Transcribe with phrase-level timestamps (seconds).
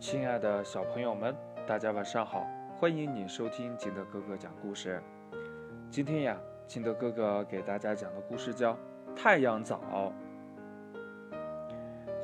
[0.00, 2.46] 亲爱的小朋友们，大家晚上好！
[2.78, 4.98] 欢迎你收听金德哥哥讲故事。
[5.90, 8.72] 今天呀，金德哥哥给大家讲的故事叫
[9.14, 9.78] 《太阳早》。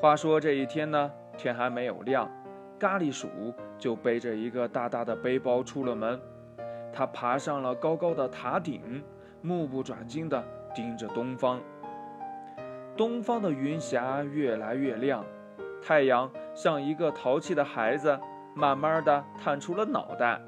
[0.01, 2.31] 话说这一天呢，天还没有亮，
[2.79, 3.29] 咖喱鼠
[3.77, 6.19] 就背着一个大大的背包出了门。
[6.95, 9.05] 他爬上了高高的塔顶，
[9.43, 10.43] 目不转睛地
[10.75, 11.61] 盯着东方。
[12.97, 15.23] 东方的云霞越来越亮。
[15.83, 18.19] 太阳像一个淘气的孩子，
[18.55, 20.41] 慢慢的探出了脑袋。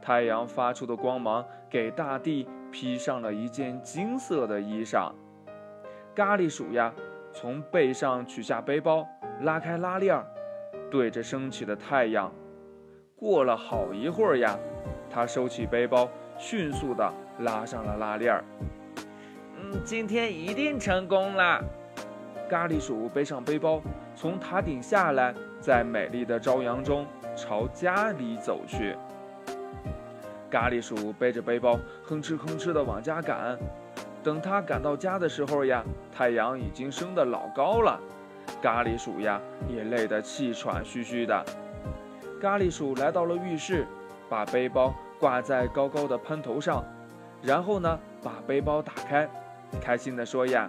[0.00, 5.12] 太阳发出的光芒给大地披上了一件金色的衣裳。
[6.14, 6.90] 咖喱鼠呀，
[7.34, 9.06] 从背上取下背包，
[9.42, 10.24] 拉开拉链，
[10.90, 12.32] 对着升起的太阳。
[13.14, 14.58] 过了好一会儿呀，
[15.10, 16.08] 他收起背包，
[16.38, 18.42] 迅速的拉上了拉链。
[19.58, 21.62] 嗯，今天一定成功了。
[22.50, 23.80] 咖喱鼠背上背包，
[24.16, 28.96] 从塔顶下来，在美丽的朝阳中朝家里走去。
[30.50, 33.56] 咖喱鼠背着背包，哼哧哼哧地往家赶。
[34.20, 38.00] 等他赶到家的时候呀，太阳已经升得老高了。
[38.60, 41.44] 咖喱鼠呀，也累得气喘吁吁的。
[42.42, 43.86] 咖喱鼠来到了浴室，
[44.28, 46.84] 把背包挂在高高的喷头上，
[47.42, 49.28] 然后呢，把背包打开，
[49.80, 50.68] 开心地说呀。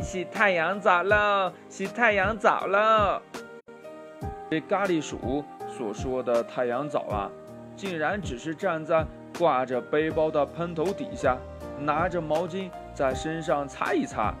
[0.00, 1.52] 洗太阳澡喽！
[1.68, 3.20] 洗太阳澡喽！
[4.50, 7.30] 这咖喱鼠所说的太阳澡啊，
[7.76, 9.04] 竟然只是站在
[9.38, 11.36] 挂着背包的喷头底下，
[11.80, 14.32] 拿着毛巾在身上擦一擦。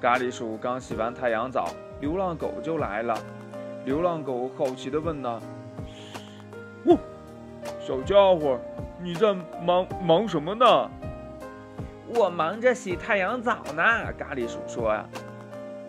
[0.00, 3.14] 咖喱鼠刚洗完太阳澡，流浪狗就来了。
[3.84, 5.42] 流浪狗好奇地问呢
[6.86, 6.96] ：“哦，
[7.80, 8.58] 小家伙，
[9.02, 10.90] 你在忙忙什么呢？”
[12.14, 13.82] 我忙着洗太阳澡呢，
[14.18, 15.04] 咖喱鼠说呀。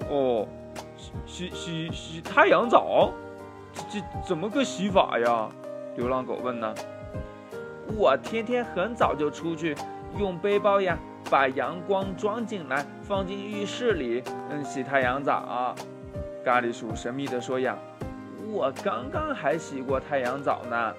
[0.09, 0.47] 哦，
[1.25, 3.11] 洗洗洗洗太阳澡，
[3.73, 5.49] 这这怎么个洗法呀？
[5.95, 6.73] 流浪狗问呢。
[7.97, 9.75] 我天天很早就出去，
[10.17, 10.97] 用背包呀，
[11.29, 15.75] 把阳光装进来，放进浴室里，嗯，洗太阳澡。
[16.43, 17.77] 咖喱鼠神秘地说呀。
[18.51, 20.93] 我刚刚还洗过太阳澡呢。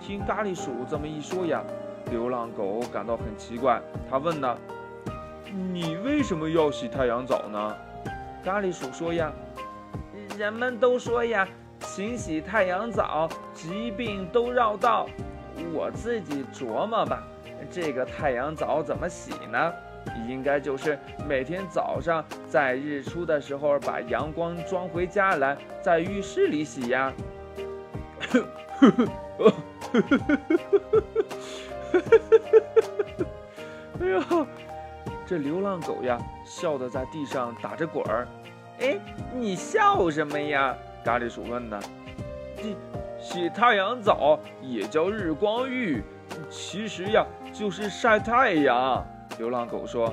[0.00, 1.62] 听咖喱鼠这么一说呀。
[2.10, 4.56] 流浪狗感到很奇怪，他问呢
[5.72, 7.76] ：“你为什么要洗太阳澡呢？”
[8.44, 9.32] 咖喱鼠说：“呀，
[10.38, 11.48] 人们都说呀，
[11.80, 15.06] 勤洗太阳澡，疾病都绕道。
[15.72, 17.22] 我自己琢磨吧，
[17.70, 19.72] 这个太阳澡怎么洗呢？
[20.28, 27.12] 应该就是每天早上在日出的时候把阳光装回家来，在浴室里洗呀。”
[34.00, 34.46] 哎呦，
[35.24, 38.26] 这流浪狗呀，笑得在地上打着滚儿。
[38.80, 38.98] 哎，
[39.32, 40.76] 你笑什么呀？
[41.04, 41.80] 咖喱鼠问呢。
[42.56, 42.76] 洗
[43.20, 46.02] 洗太阳澡也叫日光浴，
[46.50, 49.04] 其实呀就是晒太阳。
[49.38, 50.12] 流浪狗说，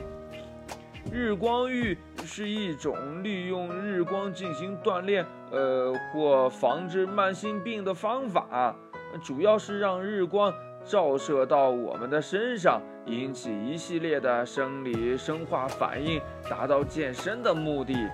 [1.11, 8.75] 日光浴是一种利用日光进行锻炼，呃，或防治慢性病的方法，
[9.23, 10.53] 主要是让日光。
[10.83, 18.09] 照射到我们的身上，引起一系列的生理生化反应，达到健身的目的。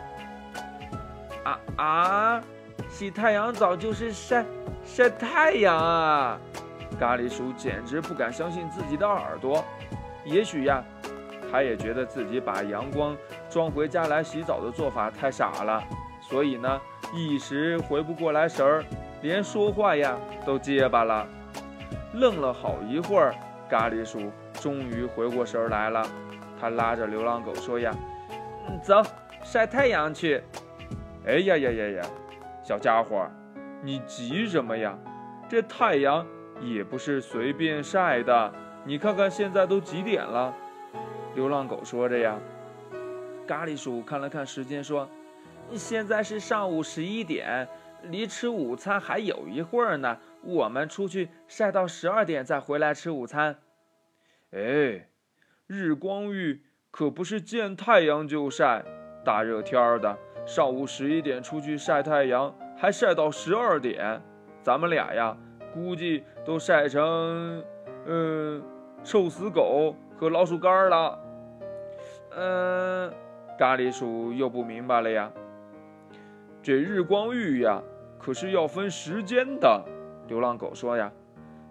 [1.44, 2.41] 啊啊！
[2.89, 4.45] 洗太阳澡就是晒
[4.83, 6.39] 晒太阳啊！
[7.00, 9.63] 咖喱鼠简直不敢相信自己的耳朵。
[10.23, 10.84] 也许呀，
[11.51, 13.16] 他也觉得自己把阳光
[13.49, 15.84] 装回家来洗澡的做法太傻了，
[16.22, 16.79] 所以呢，
[17.13, 18.84] 一时回不过来神儿，
[19.22, 21.28] 连说话呀都结巴了。
[22.19, 23.35] 愣了好一会儿，
[23.69, 26.03] 咖喱鼠终于回过神来了。
[26.59, 27.94] 他拉着流浪狗说：“呀，
[28.83, 29.03] 走，
[29.44, 30.41] 晒太阳去。”
[31.28, 32.03] 哎呀呀呀呀，
[32.63, 33.29] 小家伙，
[33.83, 34.97] 你急什么呀？
[35.47, 36.25] 这太阳
[36.59, 38.51] 也不是随便晒的。
[38.84, 40.51] 你看看现在都几点了？
[41.35, 42.35] 流浪狗说着呀。
[43.45, 45.07] 咖喱鼠看了看时间，说
[45.75, 47.67] ：“现在是上午十一点，
[48.03, 50.17] 离吃午餐还有一会儿呢。”
[50.47, 53.58] 我们出去晒到十二点再回来吃午餐。
[54.52, 55.09] 哎，
[55.67, 58.85] 日光浴可不是见太阳就晒，
[59.26, 64.22] 大热天儿的，上午十一点出去晒太阳，还晒到十二点，
[64.61, 65.38] 咱们俩呀，
[65.73, 67.61] 估计都晒成，
[68.05, 68.64] 嗯，
[69.03, 71.20] 臭死狗和老鼠干了。
[72.32, 73.14] 嗯，
[73.59, 75.29] 咖喱鼠又不明白了呀。
[76.64, 77.84] 这日光浴呀，
[78.17, 79.84] 可是要分时间的。
[80.28, 81.12] 流浪狗说：“呀，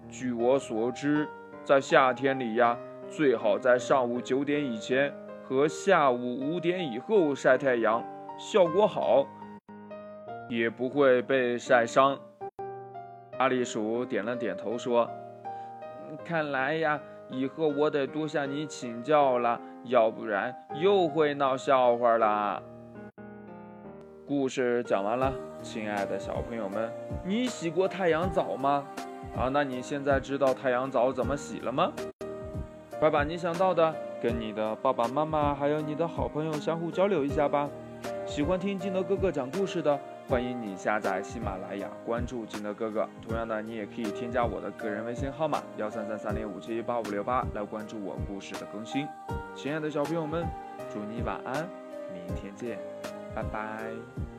[0.08, 1.28] 据我所知，
[1.62, 2.76] 在夏天里呀，
[3.08, 5.12] 最好在上午九点以前
[5.44, 8.02] 和下午五点以后晒太阳，
[8.38, 9.26] 效果好。
[10.48, 12.16] 也不会被晒伤。
[13.36, 15.10] 咖喱鼠点了点头说
[16.24, 17.00] ：“看来呀，
[17.30, 22.62] 以后我得多向你请教了，要不然又会闹笑话了。”
[24.24, 25.32] 故事讲完了，
[25.66, 26.88] 亲爱的小朋友们，
[27.24, 28.86] 你洗过太阳澡吗？
[29.36, 31.92] 啊，那你现在知道太阳澡怎么洗了吗？
[33.00, 33.92] 快把你想到的
[34.22, 37.68] 跟你的爸爸妈妈还有你的好朋友相互交流一下吧。
[38.24, 39.98] 喜欢听金德哥哥讲故事的，
[40.28, 43.08] 欢迎你下载喜马拉雅，关注金德哥哥。
[43.26, 49.06] 同样的，你也可以添加我的个人微信号码幺三三三零五七八五六八来关注我故事的更新。
[49.56, 50.46] 亲爱的小朋友们，
[50.88, 51.68] 祝你晚安，
[52.14, 52.78] 明天见。
[53.34, 54.35] 拜拜。